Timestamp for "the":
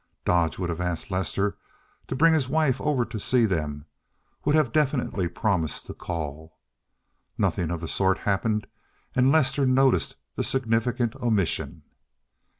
7.81-7.87, 10.33-10.43